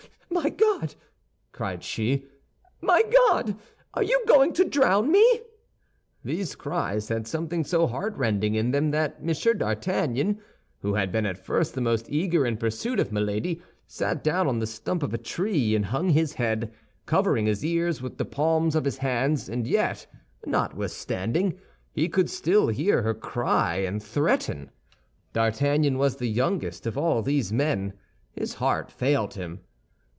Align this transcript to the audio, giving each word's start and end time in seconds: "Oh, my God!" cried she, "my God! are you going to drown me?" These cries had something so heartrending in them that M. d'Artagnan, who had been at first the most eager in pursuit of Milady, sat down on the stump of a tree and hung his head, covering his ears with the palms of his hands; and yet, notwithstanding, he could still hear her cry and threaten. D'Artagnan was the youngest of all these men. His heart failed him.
"Oh, 0.33 0.41
my 0.43 0.49
God!" 0.49 0.95
cried 1.51 1.83
she, 1.83 2.25
"my 2.81 3.03
God! 3.29 3.57
are 3.93 4.01
you 4.01 4.23
going 4.25 4.53
to 4.53 4.63
drown 4.65 5.11
me?" 5.11 5.41
These 6.23 6.55
cries 6.55 7.09
had 7.09 7.27
something 7.27 7.63
so 7.65 7.85
heartrending 7.85 8.55
in 8.55 8.71
them 8.71 8.89
that 8.91 9.17
M. 9.21 9.57
d'Artagnan, 9.57 10.39
who 10.79 10.93
had 10.95 11.11
been 11.11 11.25
at 11.27 11.37
first 11.37 11.75
the 11.75 11.81
most 11.81 12.09
eager 12.09 12.45
in 12.47 12.55
pursuit 12.57 12.97
of 12.99 13.11
Milady, 13.11 13.61
sat 13.87 14.23
down 14.23 14.47
on 14.47 14.57
the 14.59 14.65
stump 14.65 15.03
of 15.03 15.13
a 15.13 15.17
tree 15.17 15.75
and 15.75 15.85
hung 15.87 16.09
his 16.09 16.33
head, 16.35 16.71
covering 17.05 17.45
his 17.45 17.63
ears 17.65 18.01
with 18.01 18.17
the 18.17 18.25
palms 18.25 18.73
of 18.73 18.85
his 18.85 18.97
hands; 18.99 19.47
and 19.49 19.67
yet, 19.67 20.07
notwithstanding, 20.45 21.59
he 21.91 22.07
could 22.09 22.29
still 22.29 22.69
hear 22.69 23.01
her 23.03 23.13
cry 23.13 23.75
and 23.75 24.01
threaten. 24.01 24.71
D'Artagnan 25.33 25.97
was 25.99 26.15
the 26.15 26.29
youngest 26.29 26.87
of 26.87 26.97
all 26.97 27.21
these 27.21 27.51
men. 27.53 27.91
His 28.31 28.53
heart 28.55 28.89
failed 28.89 29.33
him. 29.35 29.59